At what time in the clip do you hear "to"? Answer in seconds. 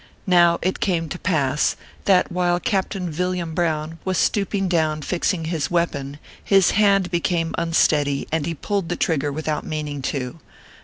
1.09-1.19, 10.01-10.39